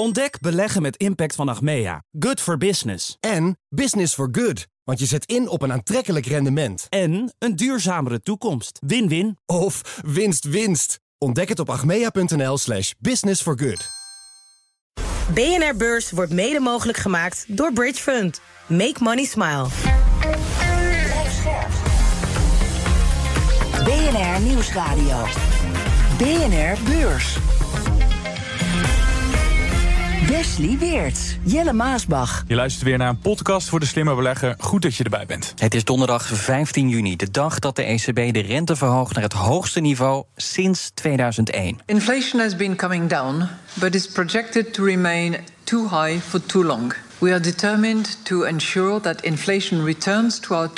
[0.00, 2.02] Ontdek beleggen met impact van Achmea.
[2.18, 3.16] Good for business.
[3.20, 4.66] En business for good.
[4.84, 6.86] Want je zet in op een aantrekkelijk rendement.
[6.88, 8.78] En een duurzamere toekomst.
[8.86, 9.38] Win-win.
[9.46, 11.00] Of winst winst.
[11.18, 13.88] Ontdek het op achmea.nl slash business for good.
[15.34, 18.40] BNR Beurs wordt mede mogelijk gemaakt door Bridge Fund.
[18.66, 19.66] Make money smile.
[23.84, 25.24] BNR Nieuwsradio.
[26.18, 27.38] BNR Beurs.
[30.28, 32.44] Wesley Weert, Jelle Maasbach.
[32.46, 34.54] Je luistert weer naar een podcast voor de slimme belegger.
[34.58, 35.54] Goed dat je erbij bent.
[35.56, 39.32] Het is donderdag 15 juni, de dag dat de ECB de rente verhoogt naar het
[39.32, 41.78] hoogste niveau sinds 2001.
[41.86, 46.94] Inflation has been coming down, but is projected to remain too high for too long.
[47.18, 50.70] We are determined to ensure that inflation returns to our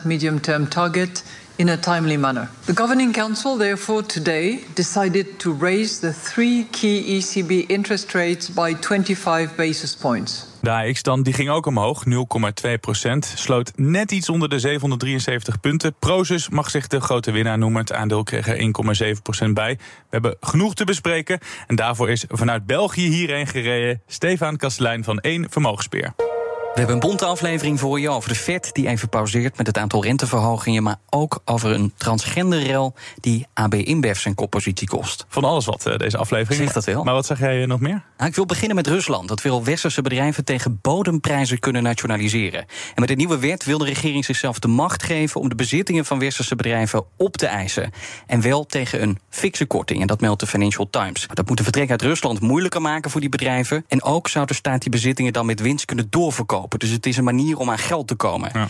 [0.00, 1.24] 2% medium term target
[1.60, 2.48] in a timely manner.
[2.64, 8.74] The Governing Council, therefore, today decided to raise the three key ECB interest rates by
[8.80, 10.46] 25 basis points.
[10.60, 13.32] De AX dan, die ging ook omhoog, 0,2 procent.
[13.36, 15.94] Sloot net iets onder de 773 punten.
[15.98, 17.80] Prozus mag zich de grote winnaar noemen.
[17.80, 19.76] Het aandeel kreeg er 1,7 procent bij.
[19.78, 21.38] We hebben genoeg te bespreken.
[21.66, 24.02] En daarvoor is vanuit België hierheen gereden...
[24.06, 26.29] Stefan Kastelein van 1 Vermogenspeer.
[26.70, 29.78] We hebben een bonte aflevering voor je over de Fed die even pauzeert met het
[29.78, 35.24] aantal renteverhogingen, maar ook over een transgenderrel die AB InBev zijn koppositie kost.
[35.28, 36.62] Van alles wat uh, deze aflevering.
[36.62, 37.04] Zeg dat wel.
[37.04, 38.02] Maar wat zeg jij nog meer?
[38.16, 39.28] Nou, ik wil beginnen met Rusland.
[39.28, 42.60] Dat wil westerse bedrijven tegen bodemprijzen kunnen nationaliseren.
[42.60, 46.04] En met de nieuwe wet wil de regering zichzelf de macht geven om de bezittingen
[46.04, 47.90] van westerse bedrijven op te eisen.
[48.26, 50.00] En wel tegen een fikse korting.
[50.00, 51.26] En dat meldt de Financial Times.
[51.32, 53.84] Dat moet de vertrek uit Rusland moeilijker maken voor die bedrijven.
[53.88, 56.59] En ook zou de staat die bezittingen dan met winst kunnen doorverkopen.
[56.68, 58.50] Dus het is een manier om aan geld te komen.
[58.52, 58.68] Ja.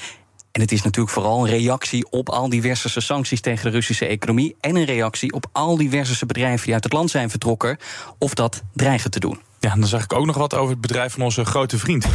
[0.52, 4.06] En het is natuurlijk vooral een reactie op al die westerse sancties tegen de Russische
[4.06, 4.56] economie.
[4.60, 7.78] En een reactie op al die westerse bedrijven die uit het land zijn vertrokken.
[8.18, 9.40] of dat dreigen te doen.
[9.60, 12.06] Ja, dan zag ik ook nog wat over het bedrijf van onze grote vriend.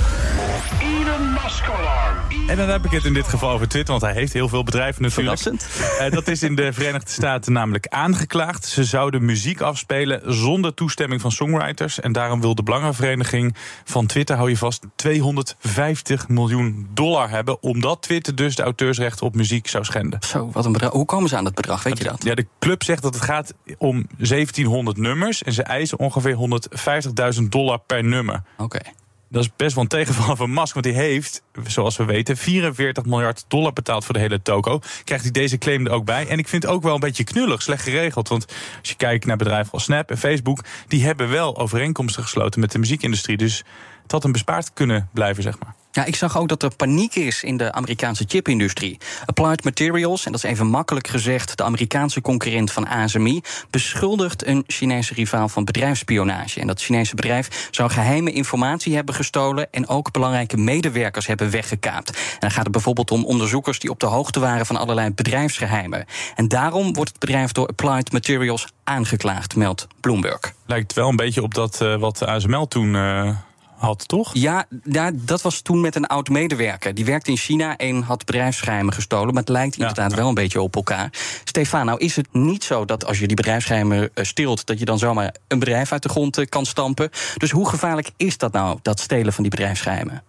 [2.48, 4.64] En dan heb ik het in dit geval over Twitter, want hij heeft heel veel
[4.64, 5.40] bedrijven natuurlijk.
[5.40, 6.02] Verrassend.
[6.02, 8.66] Uh, dat is in de Verenigde Staten namelijk aangeklaagd.
[8.66, 12.00] Ze zouden muziek afspelen zonder toestemming van songwriters.
[12.00, 17.64] En daarom wil de Belangenvereniging van Twitter, hou je vast, 250 miljoen dollar hebben.
[17.64, 20.20] Omdat Twitter dus de auteursrechten op muziek zou schenden.
[20.22, 20.92] Zo, wat een bedrag.
[20.92, 22.24] Hoe komen ze aan dat bedrag, weet je dat?
[22.24, 25.44] Ja, de club zegt dat het gaat om 1700 nummers.
[25.44, 26.38] En ze eisen ongeveer
[27.36, 28.42] 150.000 dollar per nummer.
[28.58, 28.80] Oké.
[29.36, 33.06] Dat is best wel een tegenval van Musk, want hij heeft, zoals we weten, 44
[33.06, 34.80] miljard dollar betaald voor de hele toko.
[35.04, 36.28] Krijgt hij deze claim er ook bij.
[36.28, 38.28] En ik vind het ook wel een beetje knullig, slecht geregeld.
[38.28, 38.46] Want
[38.80, 42.72] als je kijkt naar bedrijven als Snap en Facebook, die hebben wel overeenkomsten gesloten met
[42.72, 43.38] de muziekindustrie.
[43.38, 43.64] Dus
[44.04, 45.76] het had hem bespaard kunnen blijven, zeg maar.
[45.96, 48.98] Ja, ik zag ook dat er paniek is in de Amerikaanse chipindustrie.
[49.26, 54.64] Applied Materials, en dat is even makkelijk gezegd, de Amerikaanse concurrent van ASMI, beschuldigt een
[54.68, 56.60] Chinese rivaal van bedrijfsspionage.
[56.60, 62.10] En dat Chinese bedrijf zou geheime informatie hebben gestolen en ook belangrijke medewerkers hebben weggekaapt.
[62.10, 66.06] En dan gaat het bijvoorbeeld om onderzoekers die op de hoogte waren van allerlei bedrijfsgeheimen.
[66.36, 70.54] En daarom wordt het bedrijf door Applied Materials aangeklaagd, meldt Bloomberg.
[70.66, 72.94] Lijkt wel een beetje op dat uh, wat ASML toen.
[72.94, 73.30] Uh
[73.86, 74.30] had, toch?
[74.34, 76.94] Ja, ja, dat was toen met een oud medewerker.
[76.94, 79.34] Die werkte in China en had bedrijfsgeheimen gestolen.
[79.34, 81.10] Maar het lijkt inderdaad ja, wel een beetje op elkaar.
[81.44, 84.66] Stefan, nou is het niet zo dat als je die bedrijfsgeheimen steelt...
[84.66, 87.10] dat je dan zomaar een bedrijf uit de grond kan stampen.
[87.38, 90.24] Dus hoe gevaarlijk is dat nou, dat stelen van die bedrijfsgeheimen?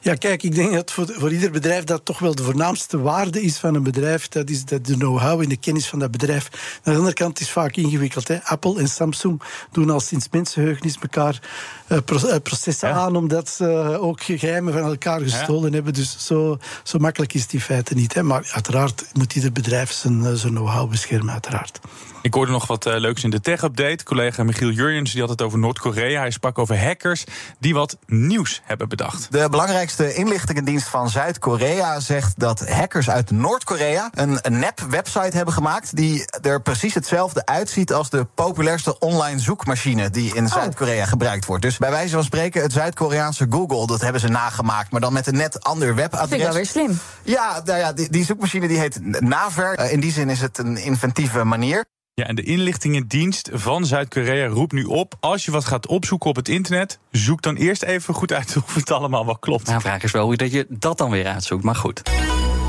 [0.00, 3.42] Ja, kijk, ik denk dat voor, voor ieder bedrijf dat toch wel de voornaamste waarde
[3.42, 4.28] is van een bedrijf.
[4.28, 6.48] Dat is de know-how en de kennis van dat bedrijf.
[6.82, 8.28] Aan de andere kant is het vaak ingewikkeld.
[8.28, 8.44] Hè.
[8.44, 11.40] Apple en Samsung doen al sinds mensenheugenis elkaar
[11.88, 11.98] uh,
[12.42, 12.94] processen ja.
[12.94, 15.74] aan, omdat ze ook geheimen van elkaar gestolen ja.
[15.74, 15.94] hebben.
[15.94, 18.14] Dus zo, zo makkelijk is het in feite niet.
[18.14, 18.22] Hè.
[18.22, 21.80] Maar uiteraard moet ieder bedrijf zijn, zijn know-how beschermen, uiteraard.
[22.22, 24.04] Ik hoorde nog wat uh, leuks in de tech-update.
[24.04, 26.20] Collega Michiel Jurjens die had het over Noord-Korea.
[26.20, 27.24] Hij sprak over hackers
[27.58, 29.32] die wat nieuws hebben bedacht.
[29.32, 36.24] De belangrijkste inlichtingendienst van Zuid-Korea zegt dat hackers uit Noord-Korea een, nep-website hebben gemaakt die
[36.42, 40.52] er precies hetzelfde uitziet als de populairste online zoekmachine die in oh.
[40.52, 41.62] Zuid-Korea gebruikt wordt.
[41.62, 45.26] Dus bij wijze van spreken het Zuid-Koreaanse Google, dat hebben ze nagemaakt, maar dan met
[45.26, 46.20] een net ander webadres.
[46.20, 46.98] Dat vind ik wel weer slim.
[47.22, 49.78] Ja, nou ja die, die zoekmachine die heet Naver.
[49.78, 51.84] Uh, in die zin is het een inventieve manier.
[52.18, 55.14] Ja, en de inlichtingendienst van Zuid-Korea roept nu op...
[55.20, 56.98] als je wat gaat opzoeken op het internet...
[57.10, 59.66] zoek dan eerst even goed uit of het allemaal wel klopt.
[59.66, 62.02] Nou, vraag is wel hoe dat je dat dan weer uitzoekt, maar goed.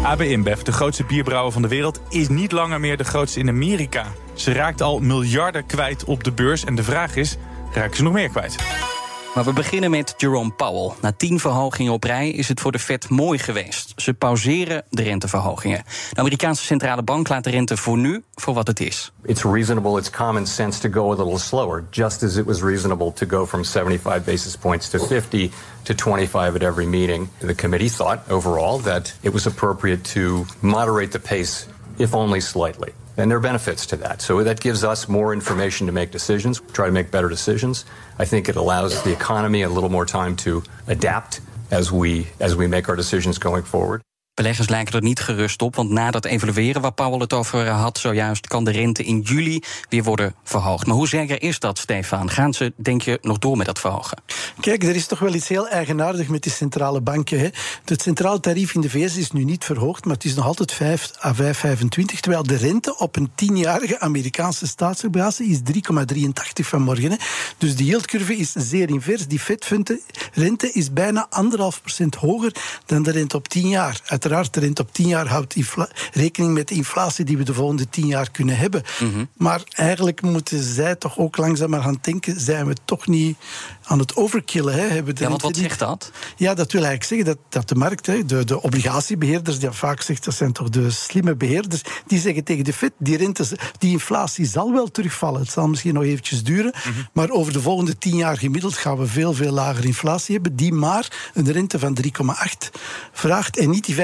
[0.03, 2.01] AB InBev, de grootste bierbrouwer van de wereld...
[2.09, 4.05] is niet langer meer de grootste in Amerika.
[4.33, 6.63] Ze raakt al miljarden kwijt op de beurs.
[6.63, 7.37] En de vraag is,
[7.73, 8.55] raken ze nog meer kwijt?
[9.39, 10.91] Maar we beginnen met Jerome Powell.
[11.01, 13.93] Na tien verhogingen op rij is het voor de Fed mooi geweest.
[13.95, 15.83] Ze pauzeren de renteverhogingen.
[16.13, 19.11] De Amerikaanse centrale bank laat de rente voor nu voor wat het is.
[19.23, 23.13] It's reasonable, it's common sense to go a little slower, just as it was reasonable
[23.13, 25.51] to go from 75 basis points to 50
[25.83, 27.29] to 25 at every meeting.
[27.37, 32.91] The committee thought overall that it was appropriate to moderate the pace, if only slightly.
[33.19, 34.21] And there are benefits to that.
[34.21, 37.83] So that gives us more information to make decisions, try to make better decisions.
[38.17, 42.55] I think it allows the economy a little more time to adapt as we as
[42.55, 44.01] we make our decisions going forward.
[44.39, 47.97] Beleggers lijken er niet gerust op, want na dat evalueren waar Powell het over had
[47.97, 50.85] zojuist, kan de rente in juli weer worden verhoogd.
[50.85, 52.29] Maar hoe zeker is dat, Stefan?
[52.29, 54.17] Gaan ze, denk je, nog door met dat verhogen?
[54.59, 57.39] Kijk, er is toch wel iets heel eigenaardig met die centrale banken.
[57.39, 57.47] Hè.
[57.85, 60.71] Het centrale tarief in de VS is nu niet verhoogd, maar het is nog altijd
[60.71, 61.41] 5 à 5,25.
[62.19, 67.11] Terwijl de rente op een tienjarige Amerikaanse staatsobligatie is 3,83 vanmorgen.
[67.11, 67.17] Hè.
[67.57, 69.27] Dus de yieldcurve is zeer invers.
[69.27, 74.01] Die Fed-rente is bijna anderhalf procent hoger dan de rente op 10 jaar.
[74.51, 75.55] De rente op 10 jaar houdt
[76.13, 78.83] rekening met de inflatie die we de volgende 10 jaar kunnen hebben.
[78.99, 79.25] Mhm.
[79.37, 83.37] Maar eigenlijk moeten zij toch ook langzaam maar gaan denken: zijn we toch niet
[83.89, 84.73] aan het overkillen?
[84.73, 84.87] Hè?
[84.87, 86.11] Hebben de Ja, want wat zegt dat?
[86.35, 90.01] ja, dat wil eigenlijk zeggen dat, dat de markt, hè, de, de obligatiebeheerders, die vaak
[90.01, 93.45] zegt dat zijn toch de slimme beheerders, die zeggen tegen de Fed, die, rente,
[93.77, 95.41] die inflatie zal wel terugvallen.
[95.41, 96.73] Het zal misschien nog eventjes duren,
[97.13, 100.73] maar over de volgende tien jaar gemiddeld gaan we veel, veel lager inflatie hebben, die
[100.73, 102.69] maar een rente van 3,8
[103.11, 104.01] vraagt en niet die 5,25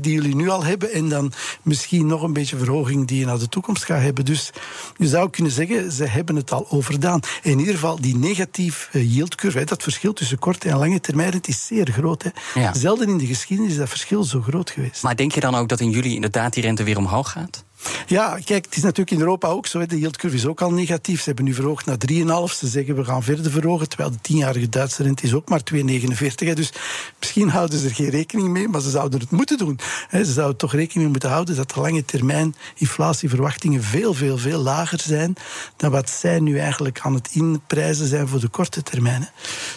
[0.00, 3.38] die jullie nu al hebben en dan misschien nog een beetje verhoging die je naar
[3.38, 4.24] de toekomst gaat hebben.
[4.24, 4.50] Dus
[4.96, 7.20] je zou kunnen zeggen, ze hebben het al overdaan.
[7.42, 11.66] In ieder geval, die negatief yieldcurve, dat verschil tussen korte en lange termijn, het is
[11.66, 12.22] zeer groot.
[12.22, 12.60] Hè.
[12.60, 12.74] Ja.
[12.74, 15.02] Zelden in de geschiedenis is dat verschil zo groot geweest.
[15.02, 17.64] Maar denk je dan ook dat in juli inderdaad die rente weer omhoog gaat?
[18.06, 19.86] Ja, kijk, het is natuurlijk in Europa ook zo.
[19.86, 21.18] De yieldcurve is ook al negatief.
[21.18, 22.54] Ze hebben nu verhoogd naar 3,5.
[22.54, 23.88] Ze zeggen we gaan verder verhogen.
[23.88, 26.46] Terwijl de tienjarige Duitse rente is ook maar 2,49.
[26.46, 26.54] hè.
[26.54, 26.72] Dus
[27.18, 29.78] misschien houden ze er geen rekening mee, maar ze zouden het moeten doen.
[30.10, 34.58] Ze zouden toch rekening mee moeten houden dat de lange termijn inflatieverwachtingen veel, veel, veel
[34.58, 35.34] lager zijn
[35.76, 39.28] dan wat zij nu eigenlijk aan het inprijzen zijn voor de korte termijn.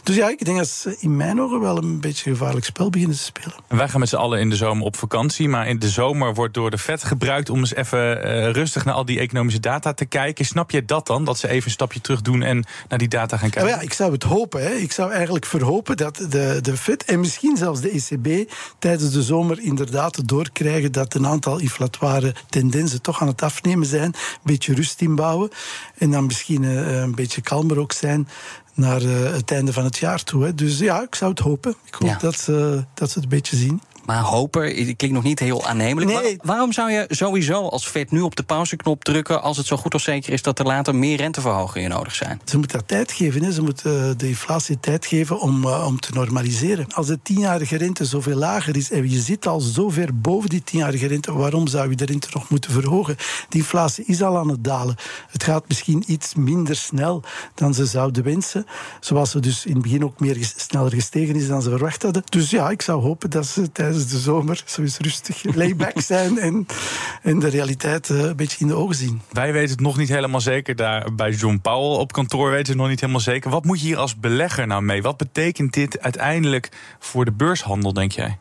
[0.04, 2.90] Dus ja, ik denk dat ze in mijn ogen wel een beetje een gevaarlijk spel
[2.90, 3.54] beginnen te spelen.
[3.68, 5.50] En Wij gaan met z'n allen in de zomer op vakantie.
[5.50, 8.94] Maar in de zomer wordt door de Fed gebruikt om eens even eh, rustig naar
[8.94, 10.46] al die economische data te kijken.
[10.46, 11.24] Snap je dat dan?
[11.26, 13.70] Dat ze even een stapje terug doen en naar die data gaan kijken?
[13.70, 14.64] Nou ja, ik zou het hopen.
[14.64, 14.70] Hè.
[14.72, 19.24] Ik zou eigenlijk verhopen dat de, de FED en misschien zelfs de ECB tijdens de
[19.24, 24.04] zomer inderdaad doorkrijgen dat een aantal inflatoire tendensen toch aan het afnemen zijn.
[24.04, 24.14] Een
[24.44, 25.50] beetje rust inbouwen.
[25.98, 28.28] En dan misschien eh, een beetje kalmer ook zijn
[28.74, 30.44] naar eh, het einde van het jaar toe.
[30.44, 30.56] Hè.
[30.56, 31.76] Dus ja, ik zou het hopen.
[31.86, 32.18] Ik hoop Ja.
[32.18, 33.82] dat, ze, dat ze het een beetje zien.
[34.10, 36.12] Maar hopen, klinkt nog niet heel aannemelijk.
[36.12, 36.22] Nee.
[36.22, 39.42] Waar- waarom zou je sowieso als Fed nu op de pauzeknop drukken...
[39.42, 42.42] als het zo goed of zeker is dat er later meer renteverhogingen nodig zijn?
[42.46, 43.44] Ze moeten dat tijd geven.
[43.44, 43.52] Hè.
[43.52, 46.94] Ze moeten eh, de inflatie tijd geven om, eh, om te normaliseren.
[46.94, 50.64] Als de tienjarige rente zoveel lager is en je zit al zo ver boven die
[50.64, 53.16] tienjarige rente, waarom zou je de rente nog moeten verhogen?
[53.50, 54.96] Die inflatie is al aan het dalen.
[55.30, 57.24] Het gaat misschien iets minder snel
[57.56, 58.66] dan ze zouden wensen.
[59.00, 62.24] Zoals ze dus in het begin ook meer sneller gestegen is dan ze verwacht hadden.
[62.30, 66.40] Dus ja, ik zou hopen dat ze tijdens de zomer zo eens rustig layback zijn
[66.40, 66.66] en,
[67.22, 69.22] en de realiteit eh, een beetje in de ogen zien.
[69.32, 70.76] Wij weten het nog niet helemaal zeker.
[70.76, 73.50] Daar bij John Powell op kantoor weten ze het nog niet helemaal zeker.
[73.50, 75.02] Wat moet je hier als belegger nou mee?
[75.02, 76.70] Wat betekent dit uiteindelijk
[77.00, 78.38] voor de beurshandel, denk jij?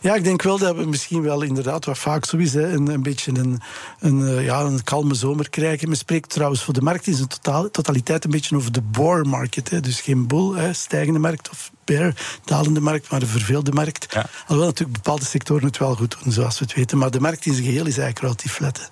[0.00, 3.02] Ja, ik denk wel dat we misschien wel inderdaad, wat vaak zo is, een, een
[3.02, 3.60] beetje een,
[3.98, 5.88] een, eh, ja, een kalme zomer krijgen.
[5.88, 9.26] Men spreekt trouwens voor de markt in zijn totaal, totaliteit een beetje over de boar
[9.26, 9.70] market.
[9.70, 9.80] Hè.
[9.80, 12.14] Dus geen bull, hè, stijgende markt, of bear,
[12.44, 14.06] dalende markt, maar een verveelde markt.
[14.14, 14.26] Ja.
[14.40, 16.98] Alhoewel natuurlijk bepaalde sectoren het wel goed doen, zoals we het weten.
[16.98, 18.90] Maar de markt in zijn geheel is eigenlijk relatief flat.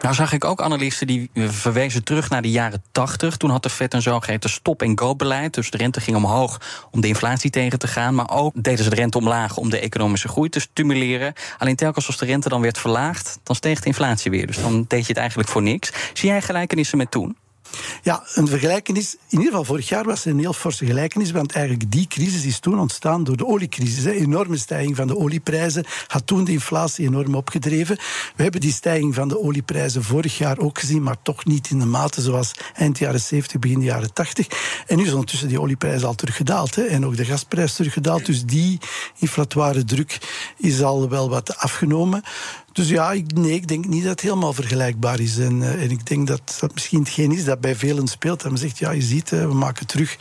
[0.00, 3.36] Nou zag ik ook analisten die eh, verwezen terug naar de jaren 80.
[3.36, 5.54] Toen had de Fed een zogeheten stop-and-go-beleid.
[5.54, 6.60] Dus de rente ging omhoog
[6.90, 8.14] om de inflatie tegen te gaan.
[8.14, 11.32] Maar ook deden ze de rente omlaag om de economische groei te stimuleren.
[11.58, 14.46] Alleen telkens als de rente dan werd verlaagd, dan steeg de inflatie weer.
[14.46, 15.92] Dus dan deed je het eigenlijk voor niks.
[16.12, 17.36] Zie jij gelijkenissen met toen?
[18.02, 19.14] Ja, een vergelijkenis.
[19.14, 21.30] In ieder geval, vorig jaar was er een heel forse gelijkenis.
[21.30, 24.04] Want eigenlijk die crisis is toen ontstaan door de oliecrisis.
[24.04, 27.96] Een enorme stijging van de olieprijzen had toen de inflatie enorm opgedreven.
[28.36, 31.78] We hebben die stijging van de olieprijzen vorig jaar ook gezien, maar toch niet in
[31.78, 34.46] de mate zoals eind jaren 70, begin jaren 80.
[34.86, 36.74] En nu is ondertussen die olieprijs al teruggedaald.
[36.74, 38.26] Hè, en ook de gasprijs teruggedaald.
[38.26, 38.78] Dus die
[39.18, 40.18] inflatoire druk
[40.56, 42.22] is al wel wat afgenomen.
[42.78, 45.38] Dus ja, ik, nee, ik denk niet dat het helemaal vergelijkbaar is.
[45.38, 48.42] En, eh, en ik denk dat dat misschien hetgeen is dat bij velen speelt.
[48.42, 50.16] Dat men zegt, ja, je ziet, eh, we maken terug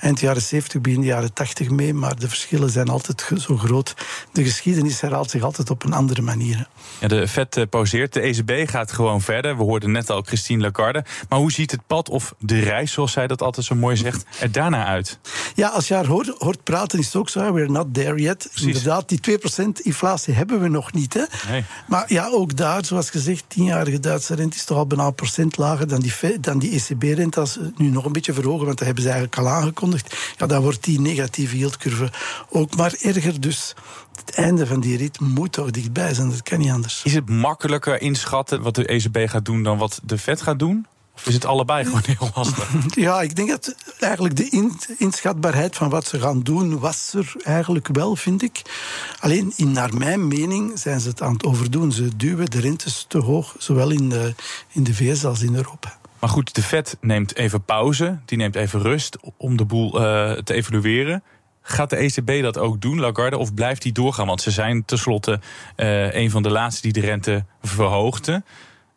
[0.00, 3.94] eind jaren 70, begin jaren 80 mee, maar de verschillen zijn altijd zo groot.
[4.32, 6.68] De geschiedenis herhaalt zich altijd op een andere manier.
[7.00, 9.56] Ja, de Fed eh, pauzeert, de ECB gaat gewoon verder.
[9.56, 11.04] We hoorden net al Christine Lagarde.
[11.28, 14.24] Maar hoe ziet het pad of de reis, zoals zij dat altijd zo mooi zegt,
[14.40, 15.18] er daarna uit?
[15.54, 17.52] Ja, als je haar hoort, hoort praten, is het ook zo.
[17.52, 18.50] We're not there yet.
[18.54, 21.14] Inderdaad, die 2% inflatie hebben we nog niet.
[21.14, 21.24] Hè?
[21.50, 21.64] Nee.
[21.86, 25.56] Maar ja, ook daar, zoals gezegd, tienjarige Duitse rente is toch al bijna een procent
[25.56, 27.40] lager dan die, dan die ECB-rente.
[27.40, 30.16] Als ze nu nog een beetje verhogen, want dat hebben ze eigenlijk al aangekondigd.
[30.36, 32.10] Ja, dan wordt die negatieve yieldcurve
[32.48, 33.40] ook maar erger.
[33.40, 33.74] Dus
[34.24, 36.30] het einde van die rit moet toch dichtbij zijn.
[36.30, 37.00] Dat kan niet anders.
[37.04, 40.86] Is het makkelijker inschatten wat de ECB gaat doen dan wat de Fed gaat doen?
[41.24, 42.70] Is het allebei gewoon heel lastig?
[42.94, 47.34] Ja, ik denk dat eigenlijk de in- inschatbaarheid van wat ze gaan doen, was er
[47.44, 48.62] eigenlijk wel, vind ik.
[49.20, 51.92] Alleen, in, naar mijn mening, zijn ze het aan het overdoen.
[51.92, 54.34] Ze duwen de rentes te hoog, zowel in de,
[54.72, 55.96] in de VS als in Europa.
[56.20, 58.18] Maar goed, de Fed neemt even pauze.
[58.24, 61.22] Die neemt even rust om de boel eh, te evalueren.
[61.62, 64.26] Gaat de ECB dat ook doen, Lagarde, of blijft die doorgaan?
[64.26, 65.40] Want ze zijn tenslotte
[65.76, 68.44] eh een van de laatste die de rente verhoogden.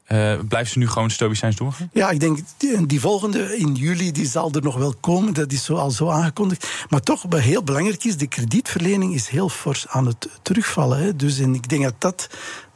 [0.05, 1.89] Eh blijft ze nu gewoon stoïcijns doorgaan?
[1.93, 5.33] Ja, ik denk die, die volgende in juli die zal er nog wel komen.
[5.33, 6.67] Dat is zo, al zo aangekondigd.
[6.89, 10.97] Maar toch, wat heel belangrijk is, de kredietverlening is heel fors aan het terugvallen.
[10.97, 11.15] Hè.
[11.15, 12.29] Dus en ik denk dat dat.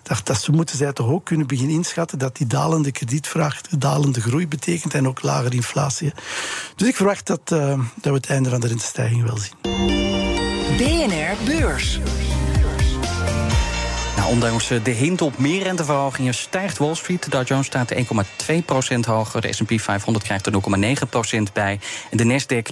[0.03, 4.21] Dat, dat ze moeten zij toch ook kunnen beginnen inschatten dat die dalende kredietvraag dalende
[4.21, 6.13] groei betekent en ook lagere inflatie.
[6.75, 9.53] Dus ik verwacht dat, eh, dat we het einde van de rentestijging wel zien.
[10.77, 11.99] BNR Beurs.
[14.29, 17.23] Ondanks de hint op meer renteverhogingen stijgt Wall Street.
[17.23, 17.99] De Dow Jones staat 1,2%
[19.05, 19.41] hoger.
[19.41, 20.53] De S&P 500 krijgt er
[21.47, 21.79] 0,9% bij.
[22.11, 22.65] En de Nasdaq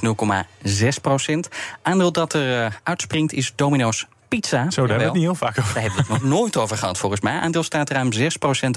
[1.29, 1.39] 0,6%
[1.81, 4.69] Aandeel dat er eh, uitspringt is Domino's Pizza.
[4.69, 5.73] Zo, daar hebben we het niet heel vaak over.
[5.73, 7.39] Daar hebben we het nog nooit over gehad, volgens mij.
[7.39, 8.19] Aandeel staat ruim 6%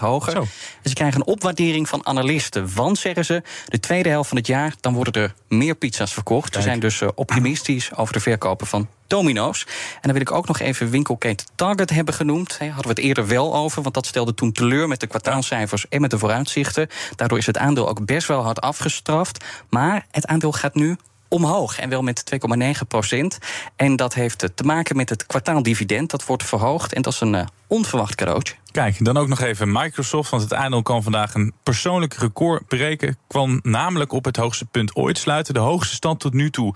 [0.01, 0.33] hoger.
[0.33, 0.41] Zo.
[0.83, 2.75] En ze krijgen een opwaardering van analisten.
[2.75, 4.75] Want, zeggen ze, de tweede helft van het jaar...
[4.81, 6.55] dan worden er meer pizza's verkocht.
[6.55, 9.67] Ze zijn dus eh, optimistisch over de verkopen van Domino's.
[9.95, 12.59] En dan wil ik ook nog even winkelketen Target hebben genoemd.
[12.59, 15.89] Hè, hadden we het eerder wel over, want dat stelde toen teleur met de kwartaalcijfers
[15.89, 16.89] en met de vooruitzichten.
[17.17, 19.45] Daardoor is het aandeel ook best wel hard afgestraft.
[19.69, 20.97] Maar het aandeel gaat nu
[21.31, 23.39] omhoog en wel met 2,9 procent.
[23.77, 26.11] En dat heeft te maken met het kwartaaldividend.
[26.11, 28.55] Dat wordt verhoogd en dat is een eh, onverwacht cadeautje.
[28.71, 30.31] Kijk, dan ook nog even Microsoft.
[30.31, 33.17] Want het aandeel kan vandaag een persoonlijk record breken.
[33.27, 35.55] Kwam namelijk op het hoogste punt ooit sluiten.
[35.55, 36.75] De hoogste stand tot nu toe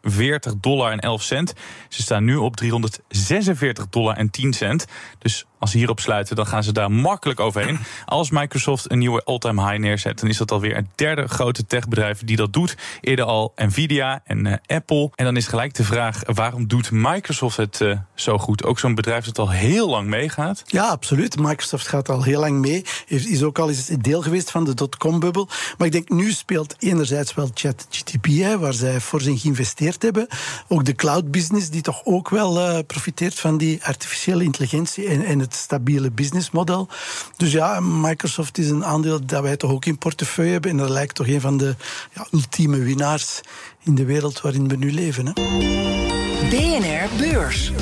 [0.00, 1.52] 343 dollar en 11 cent.
[1.88, 4.86] Ze staan nu op 346 dollar en 10 cent.
[5.18, 7.78] Dus als ze hierop sluiten, dan gaan ze daar makkelijk overheen.
[8.04, 12.24] Als Microsoft een nieuwe all-time high neerzet, dan is dat alweer het derde grote techbedrijf
[12.24, 12.76] die dat doet.
[13.00, 15.10] Eerder al Nvidia en eh, Apple.
[15.14, 18.64] En dan is gelijk de vraag: waarom doet Microsoft het eh, zo goed?
[18.64, 20.62] Ook zo'n bedrijf dat al heel lang meegaat.
[20.66, 21.38] Ja, absoluut.
[21.38, 22.84] Microsoft gaat al heel lang mee.
[23.06, 25.48] Is ook al eens deel geweest van de dotcom-bubbel.
[25.78, 28.26] Maar ik denk, nu speelt enerzijds wel ChatGTP,
[28.58, 30.26] waar zij voor zijn geïnvesteerd hebben.
[30.68, 35.24] Ook de cloud business, die toch ook wel eh, profiteert van die artificiële intelligentie en,
[35.24, 36.88] en het stabiele businessmodel.
[37.36, 40.70] Dus ja, Microsoft is een aandeel dat wij toch ook in portefeuille hebben.
[40.70, 41.74] En dat lijkt toch een van de
[42.14, 43.40] ja, ultieme winnaars
[43.84, 45.26] in de wereld waarin we nu leven.
[45.26, 45.32] Hè.
[46.50, 47.72] BNR Beurs.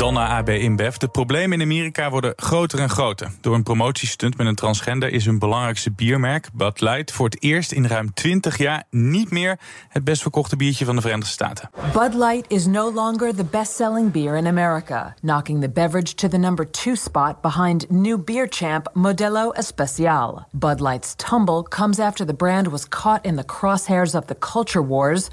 [0.00, 0.96] Dan naar AB InBev.
[0.96, 3.30] De problemen in Amerika worden groter en groter.
[3.40, 7.72] Door een promotiestunt met een transgender is hun belangrijkste biermerk, Bud Light, voor het eerst
[7.72, 11.70] in ruim 20 jaar niet meer het best verkochte biertje van de Verenigde Staten.
[11.92, 16.28] Bud Light is no longer the best selling beer in America, knocking the beverage to
[16.28, 20.46] the number two spot behind new beer champ Modelo Especial.
[20.50, 24.86] Bud Light's tumble comes after the brand was caught in the crosshairs of the culture
[24.86, 25.30] wars,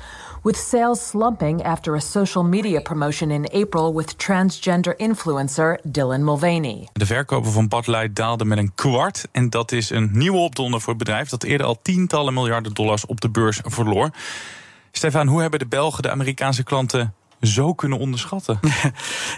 [0.48, 6.88] with sales slumping after a social media promotion in April with transgender influencer Dylan Mulvaney.
[6.94, 9.28] De verkopen van Bud Light daalden met een kwart.
[9.32, 13.06] En dat is een nieuwe opdonder voor het bedrijf dat eerder al tientallen miljarden dollars
[13.06, 14.10] op de beurs verloor.
[14.92, 18.60] Stefan, hoe hebben de Belgen de Amerikaanse klanten zo kunnen onderschatten?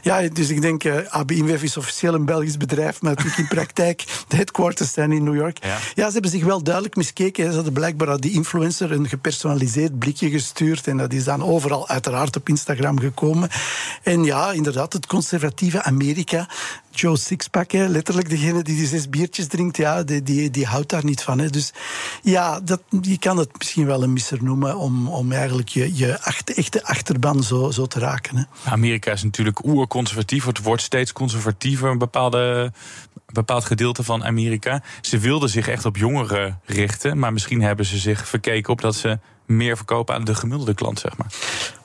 [0.01, 3.48] Ja, dus ik denk, eh AB InBev is officieel een Belgisch bedrijf, maar natuurlijk in
[3.48, 5.58] praktijk de headquarters zijn in New York.
[5.63, 6.06] Ja.
[6.06, 7.50] ze hebben zich wel duidelijk miskeken.
[7.50, 12.36] Ze hadden blijkbaar die influencer een gepersonaliseerd blikje gestuurd en dat is dan overal uiteraard
[12.36, 13.50] op Instagram gekomen.
[14.03, 16.48] En ja, inderdaad, het conservatieve Amerika,
[17.01, 20.89] Joe Sixpack, hè, letterlijk degene die die zes biertjes drinkt, ja, die, die, die houdt
[20.89, 21.39] daar niet van.
[21.39, 21.50] Hè.
[21.50, 21.74] Dus
[22.22, 26.22] ja, dat, je kan het misschien wel een misser noemen om, om eigenlijk je, je
[26.22, 28.38] achter, echte achterban zo, zo te raken.
[28.38, 28.44] Hè.
[28.72, 30.46] Amerika is natuurlijk oerconservatief.
[30.46, 32.72] Het wordt steeds conservatiever, een bepaalde,
[33.25, 34.84] bepaald gedeelte van Amerika.
[35.01, 37.20] Ze wilden zich echt op jongeren richten.
[37.20, 41.00] Maar misschien hebben ze zich verkeken op dat ze meer verkopen aan de gemiddelde klant,
[41.00, 41.27] zeg maar.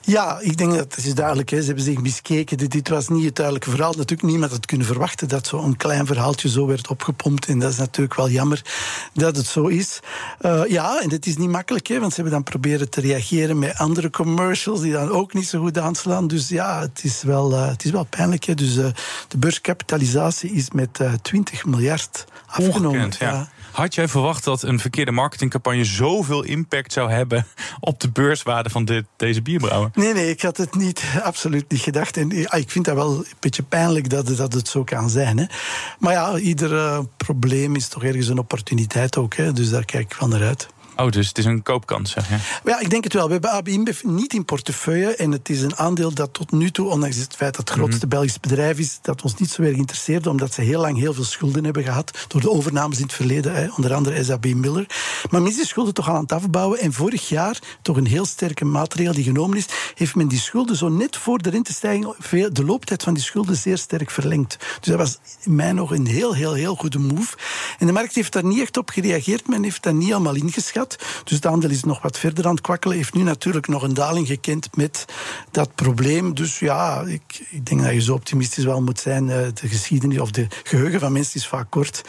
[0.01, 1.49] Ja, ik denk dat het is duidelijk.
[1.49, 1.59] Hè.
[1.59, 2.57] Ze hebben zich miskeken.
[2.57, 3.93] Dit, dit was niet het duidelijke verhaal.
[3.93, 7.47] Natuurlijk niemand had kunnen verwachten dat zo'n klein verhaaltje zo werd opgepompt.
[7.47, 8.61] En dat is natuurlijk wel jammer
[9.13, 9.99] dat het zo is.
[10.41, 13.59] Uh, ja, en het is niet makkelijk, hè, want ze hebben dan proberen te reageren
[13.59, 16.27] met andere commercials die dan ook niet zo goed aanslaan.
[16.27, 18.43] Dus ja, het is wel, uh, het is wel pijnlijk.
[18.43, 18.53] Hè.
[18.53, 18.87] Dus uh,
[19.27, 22.89] de beurskapitalisatie is met 20 miljard afgenomen.
[22.89, 23.49] Ongekend, ja.
[23.75, 27.47] Had jij verwacht dat een verkeerde marketingcampagne zoveel impact zou hebben
[27.79, 29.89] op de beurswaarde van dit, deze bierbrouwer?
[29.93, 32.17] Nee, nee, ik had het niet, absoluut niet gedacht.
[32.17, 35.37] En ja, ik vind dat wel een beetje pijnlijk dat, dat het zo kan zijn.
[35.37, 35.45] Hè.
[35.99, 39.35] Maar ja, ieder eh, probleem is toch ergens een opportuniteit ook.
[39.35, 39.53] Hè.
[39.53, 40.67] Dus daar kijk ik van naar uit.
[40.97, 42.35] Oh, dus het is een koopkans, zeg je?
[42.63, 43.25] Ja, ik denk het wel.
[43.25, 45.15] We hebben AB InBev niet in portefeuille.
[45.15, 48.07] En het is een aandeel dat tot nu toe, ondanks het feit dat het grootste
[48.07, 51.23] Belgisch bedrijf is, dat ons niet zo erg interesseerde, omdat ze heel lang heel veel
[51.23, 54.85] schulden hebben gehad door de overnames in het verleden, hè, onder andere SAB Miller.
[55.31, 56.79] Maar men is die schulden toch al aan het afbouwen.
[56.79, 60.75] En vorig jaar, toch een heel sterke maatregel die genomen is, heeft men die schulden
[60.75, 62.15] zo net voor de rentestijging,
[62.51, 64.57] de looptijd van die schulden zeer sterk verlengd.
[64.79, 67.37] Dus dat was in mij nog een heel, heel, heel goede move.
[67.79, 69.47] En de markt heeft daar niet echt op gereageerd.
[69.47, 70.84] Men heeft dat niet allemaal ingeschat.
[71.23, 72.97] Dus het aandeel is nog wat verder aan het kwakkelen.
[72.97, 75.05] Heeft nu natuurlijk nog een daling gekend met
[75.51, 76.33] dat probleem.
[76.35, 79.29] Dus ja, ik, ik denk dat je zo optimistisch wel moet zijn.
[79.29, 82.01] Eh, De geschiedenis of de geheugen van mensen is vaak kort.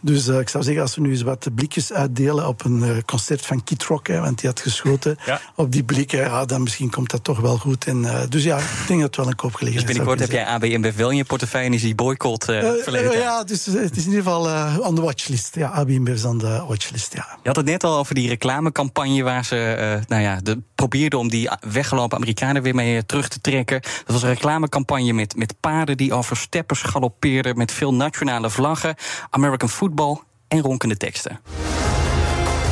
[0.00, 2.96] Dus eh, ik zou zeggen, als we nu eens wat blikjes uitdelen op een eh,
[3.06, 5.40] concert van Kid Rock, hè, want die had geschoten Ja.
[5.54, 7.86] op die blikken, ja, dan misschien komt dat toch wel goed.
[7.86, 10.40] En, eh, dus ja, ik denk dat het wel een Dus koopgelegenheid binnenkort zou heb
[10.40, 13.44] jij AB InBev wel in je portefeuille en is die boycott eh Eh, verleden ja,
[13.44, 15.54] dus het is in ieder geval eh, on the watchlist.
[15.54, 17.26] Ja, AB InBev is on the watchlist, ja.
[17.42, 21.18] Je had het net al over die reclamecampagne waar ze eh, nou ja, de, probeerden
[21.18, 23.80] om die weggelopen Amerikanen weer mee eh, terug te trekken.
[23.80, 28.94] Dat was een reclamecampagne met, met paarden die over steppers galoppeerden, met veel nationale vlaggen,
[29.30, 31.40] American football en ronkende teksten.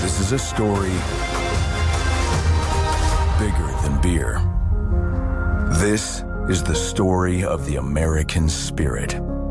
[0.02, 0.90] This is a story
[3.38, 4.40] bigger than beer.
[5.78, 9.41] This is the story of the American spirit.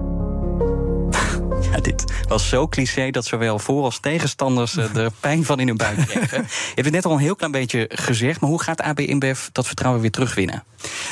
[1.71, 5.67] Ja, dit was zo cliché dat zowel voor- als tegenstanders eh, er pijn van in
[5.67, 6.37] hun buik kregen.
[6.47, 9.47] Je hebt het net al een heel klein beetje gezegd, maar hoe gaat AB InBev
[9.51, 10.63] dat vertrouwen weer terugwinnen?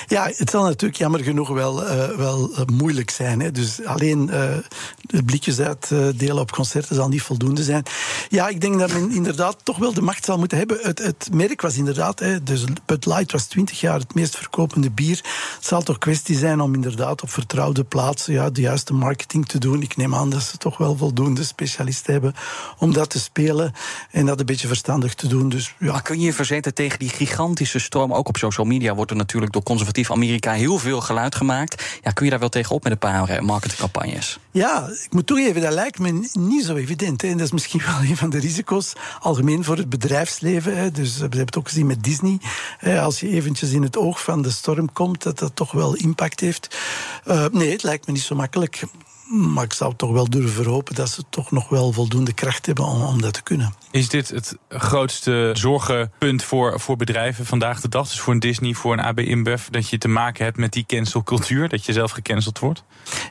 [0.07, 3.39] Ja, het zal natuurlijk jammer genoeg wel, eh, wel eh, moeilijk zijn.
[3.39, 3.51] Hè.
[3.51, 4.57] Dus alleen eh,
[5.01, 7.83] de blikjes uitdelen op concerten zal niet voldoende zijn.
[8.29, 10.77] Ja, ik denk dat men inderdaad toch wel de macht zal moeten hebben.
[10.81, 14.91] Het, het merk was inderdaad, hè, dus Bud Light was 20 jaar het meest verkopende
[14.91, 15.17] bier.
[15.55, 19.57] Het zal toch kwestie zijn om inderdaad op vertrouwde plaatsen ja, de juiste marketing te
[19.57, 19.81] doen.
[19.81, 22.35] Ik neem aan dat ze toch wel voldoende specialisten hebben
[22.77, 23.73] om dat te spelen
[24.11, 25.49] en dat een beetje verstandig te doen.
[25.49, 28.13] Dus ja, Maar kun je je verzetten tegen die gigantische storm?
[28.13, 31.99] Ook op social media wordt er natuurlijk door conservatief Amerika heel veel geluid gemaakt.
[32.03, 34.39] Ja, kun je daar wel tegenop met een paar eh, marketingcampagnes?
[34.51, 37.21] Ja, ik moet toegeven, dat lijkt me niet zo evident.
[37.21, 37.27] Hè.
[37.27, 40.77] En dat is misschien wel een van de risico's, algemeen voor het bedrijfsleven.
[40.77, 40.91] Hè.
[40.91, 42.37] Dus we hebben het ook gezien met Disney.
[42.77, 43.01] Hè.
[43.01, 46.39] Als je eventjes in het oog van de storm komt, dat dat toch wel impact
[46.39, 46.77] heeft.
[47.25, 48.83] Eh, nee, het lijkt me niet zo makkelijk.
[49.29, 52.85] Maar ik zou toch wel durven hopen dat ze toch nog wel voldoende kracht hebben
[52.85, 53.73] om, om dat te kunnen.
[53.91, 58.07] Is dit het grootste zorgenpunt voor, voor bedrijven vandaag de dag?
[58.07, 60.85] Dus voor een Disney, voor een AB InBev, dat je te maken hebt met die
[60.85, 62.83] cancelcultuur, dat je zelf gecanceld wordt?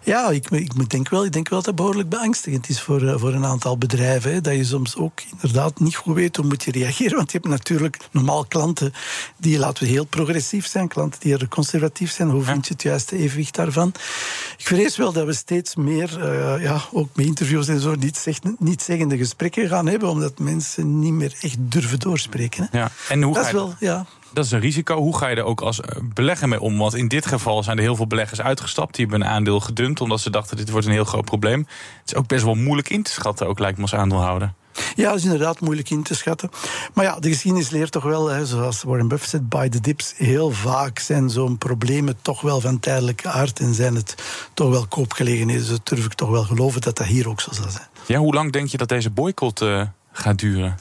[0.02, 3.18] Ja, ik, ik denk wel, ik denk wel dat het behoorlijk beangstigend is voor, eh,
[3.18, 4.32] voor een aantal bedrijven.
[4.32, 4.40] Hè.
[4.40, 7.16] Dat je soms ook inderdaad niet goed weet hoe moet je reageren.
[7.20, 8.92] Want je hebt natuurlijk normaal klanten
[9.36, 12.30] die, laten we heel progressief zijn, klanten die er conservatief zijn.
[12.30, 13.88] Hoe vind je het juiste evenwicht daarvan?
[14.58, 18.16] Ik vrees wel dat we steeds meer, eh, ja, ook met interviews en zo, niet,
[18.16, 22.68] zeg, niet zeggende gesprekken gaan hebben, omdat mensen niet meer echt durven doorspreken.
[22.70, 22.78] Hè.
[22.78, 22.90] Ja.
[23.08, 24.06] En hoe Dat ga is wel, ja.
[24.32, 24.96] dat is een risico.
[24.96, 26.78] Hoe ga je er ook als eh, belegger mee om?
[26.78, 28.94] Want in dit geval zijn er heel veel beleggers uitgestapt.
[28.94, 31.58] Die hebben een aandeel gedumpt omdat ze dachten dit wordt een heel groot probleem.
[32.00, 34.52] Het is ook best wel moeilijk in te schatten, ook lijkt me als aandeelhouder.
[34.94, 36.50] Ja, dat is inderdaad moeilijk in te schatten.
[36.94, 40.14] Maar ja, de geschiedenis leert toch wel, hè, zoals Warren Buffett zegt, by the dips.
[40.16, 44.14] Heel vaak zijn zo'n problemen toch wel van tijdelijke aard en zijn het
[44.54, 45.60] toch wel koopgelegenheden.
[45.62, 47.86] Dus dat durf ik toch wel geloven dat dat hier ook zo zal zijn.
[48.06, 49.82] Ja, hoe lang denk je dat deze boycott eh,
[50.18, 50.78] gaat duren?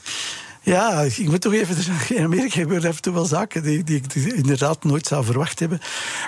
[0.62, 1.76] Ja, ik moet toch even.
[2.16, 5.58] In Amerika gebeuren af en toe wel zaken die, die ik inderdaad nooit zou verwacht
[5.58, 5.80] hebben.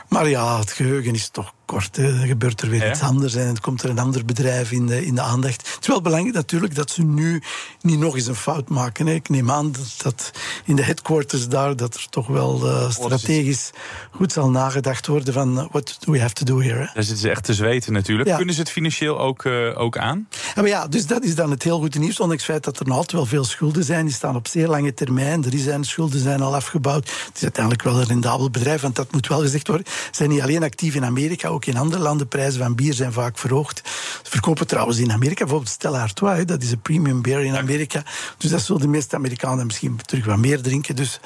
[0.08, 1.96] Maar ja, het geheugen is toch kort.
[1.96, 2.26] Hè.
[2.26, 2.90] Gebeurt er weer Ja.
[2.90, 5.68] iets anders en het komt er een ander bedrijf in de, in de aandacht.
[5.68, 7.42] Het is wel belangrijk natuurlijk dat ze nu
[7.80, 9.06] niet nog eens een fout maken.
[9.06, 9.12] Hè.
[9.12, 10.30] Ik neem aan dat, dat
[10.64, 13.70] in de headquarters daar dat er toch wel eh, strategisch
[14.10, 16.78] goed zal nagedacht worden van uh, what do we have to do here.
[16.78, 16.88] Hè.
[16.94, 18.28] Daar zitten ze echt te zweten natuurlijk.
[18.28, 18.36] Ja.
[18.36, 20.28] Kunnen ze het financieel ook, eh, ook aan?
[20.54, 22.20] Ja, maar ja, dus dat is dan het heel goede nieuws.
[22.20, 24.06] Ondanks het feit dat er nog altijd wel veel schulden zijn.
[24.06, 25.44] Die staan op zeer lange termijn.
[25.44, 27.10] Er zijn schulden zijn al afgebouwd.
[27.26, 29.86] Het is uiteindelijk wel een rendabel bedrijf, want dat moet wel gezegd worden.
[29.86, 32.28] Ze zijn niet alleen actief in Amerika, ook in andere landen.
[32.28, 33.80] Prijzen van bier zijn vaak verhoogd.
[34.22, 36.36] Ze verkopen trouwens in Amerika bijvoorbeeld Stella Artois.
[36.36, 38.02] hè, Dat is een premium beer in Amerika.
[38.38, 40.96] Dus dat zullen de meeste Amerikanen misschien terug wat meer drinken.
[40.96, 41.20] Dus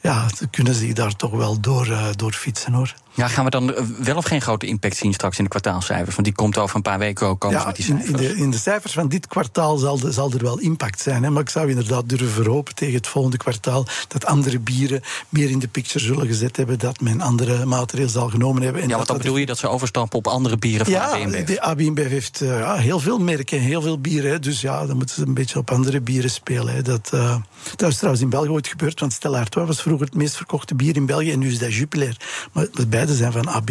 [0.00, 2.94] ja, ze kunnen zich daar toch wel door, uh, door fietsen hoor.
[3.14, 6.14] Ja, gaan we dan eh, wel of geen grote impact zien straks in de kwartaalcijfers?
[6.14, 8.08] Want die komt over een paar weken ook komen ja, met die cijfers.
[8.08, 11.22] In, de, in de cijfers van dit kwartaal zal, de, zal er wel impact zijn.
[11.22, 11.30] Hè?
[11.30, 15.58] Maar ik zou inderdaad durven verhopen tegen het volgende kwartaal dat andere bieren meer in
[15.58, 18.82] de picture zullen gezet hebben, dat men andere maatregelen zal genomen hebben.
[18.82, 21.46] En ja, wat dan bedoel je dat ze overstappen op andere bieren van ja, InBev?
[21.46, 24.30] de AB InBev heeft uh, ja, heel veel merken, heel veel bieren.
[24.30, 24.38] Hè?
[24.38, 26.74] Dus ja, dan moeten ze een beetje op andere bieren spelen.
[26.74, 26.82] Hè?
[26.82, 27.36] Dat, uh,
[27.76, 30.74] dat is trouwens in België ooit gebeurd, want Stella Artois was vroeger het meest verkochte
[30.74, 32.16] bier in België en nu is dat Jupiler.
[32.52, 32.66] Maar
[33.06, 33.70] beide zijn van AB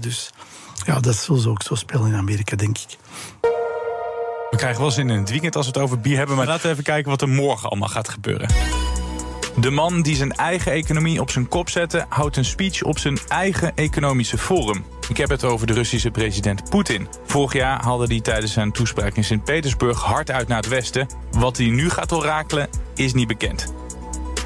[0.00, 0.30] dus
[0.86, 2.98] ja, dat zullen ze ook zo spelen in Amerika, denk ik.
[4.50, 6.62] We krijgen wel zin in het weekend als we het over bier hebben, maar laten
[6.66, 8.48] we even kijken wat er morgen allemaal gaat gebeuren.
[9.56, 13.18] De man die zijn eigen economie op zijn kop zette, houdt een speech op zijn
[13.28, 14.84] eigen economische forum.
[15.08, 17.08] Ik heb het over de Russische president Poetin.
[17.26, 21.08] Vorig jaar haalde hij tijdens zijn toespraak in Sint-Petersburg hard uit naar het westen.
[21.30, 23.83] Wat hij nu gaat orakelen, is niet bekend.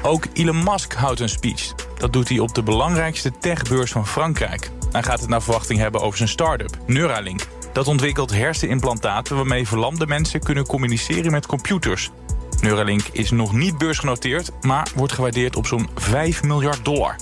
[0.01, 1.73] Ook Elon Musk houdt een speech.
[1.97, 4.71] Dat doet hij op de belangrijkste techbeurs van Frankrijk.
[4.91, 7.47] Hij gaat het naar verwachting hebben over zijn start-up, Neuralink.
[7.73, 12.11] Dat ontwikkelt hersenimplantaten waarmee verlamde mensen kunnen communiceren met computers.
[12.61, 17.15] Neuralink is nog niet beursgenoteerd, maar wordt gewaardeerd op zo'n 5 miljard dollar.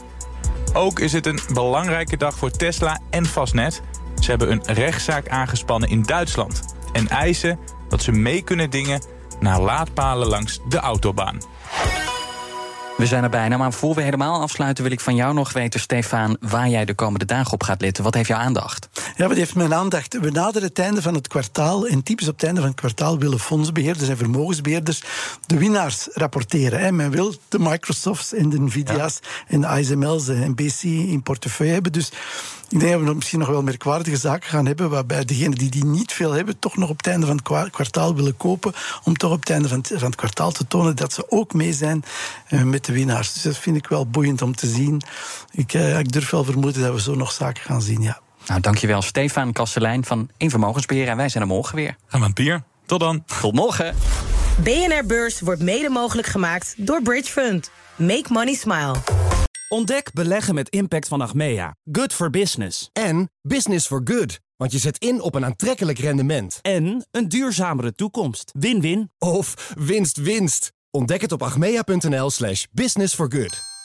[0.74, 3.82] Ook is het een belangrijke dag voor Tesla en Fastnet.
[4.20, 7.60] Ze hebben een rechtszaak aangespannen in Duitsland en eisen
[7.90, 9.02] dat ze mee kunnen dingen
[9.40, 11.38] naar laadpalen langs de autobaan.
[12.98, 15.80] We zijn er bijna, maar voor we helemaal afsluiten wil ik van jou nog weten,
[15.80, 18.04] Stefan, waar jij de komende dagen op gaat letten.
[18.04, 18.90] Wat heeft jouw aandacht?
[19.16, 20.20] Ja, wat heeft mijn aandacht?
[20.20, 23.20] We naderen het einde van het kwartaal en typisch op het einde van het kwartaal
[23.20, 25.02] willen fondsbeheerders en vermogensbeheerders
[25.46, 26.80] de winnaars rapporteren.
[26.80, 26.92] Hè.
[26.92, 31.92] Men wil de Microsofts en de Nvidia's en de ASML's en BC in portefeuille hebben.
[31.92, 32.12] Dus
[32.70, 35.86] ik denk dat we misschien nog wel merkwaardige zaken gaan hebben, waarbij degenen die die
[35.86, 39.32] niet veel hebben, toch nog op het einde van het kwartaal willen kopen, om toch
[39.32, 42.04] op het einde van het, van het kwartaal te tonen dat ze ook mee zijn
[42.50, 43.34] uh, met de winnaars.
[43.34, 45.02] Dus dat vind ik wel boeiend om te zien.
[45.52, 48.20] Ik, uh, ik durf wel vermoeden dat we zo nog zaken gaan zien, ja.
[48.48, 51.08] Nou, dankjewel Stefan Kastelein van Invermogensbeheer.
[51.08, 51.96] En wij zijn er morgen weer.
[52.08, 52.64] Gaan we bier.
[52.86, 53.24] Tot dan.
[53.42, 53.96] Tot morgen.
[54.64, 57.72] BNR Beurs wordt mede mogelijk gemaakt door Bridge Fund.
[57.96, 58.96] Make money smile.
[59.70, 61.76] Ontdek beleggen met impact van Achmea.
[61.92, 62.90] Good for business.
[62.94, 64.40] En business for good.
[64.56, 66.60] Want je zet in op een aantrekkelijk rendement.
[66.62, 68.52] En een duurzamere toekomst.
[68.60, 69.12] Win-win.
[69.18, 70.72] Of winst-winst.
[70.92, 73.77] Ontdek het op achmea.nl slash business for good.